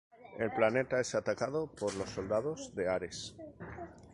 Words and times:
El 0.39 0.49
planeta 0.51 0.99
es 0.99 1.13
atacado 1.13 1.67
por 1.67 1.93
los 1.93 2.09
soldados 2.09 2.73
de 2.73 2.87
Ares. 2.89 3.35